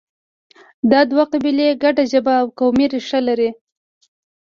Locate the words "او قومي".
2.41-2.85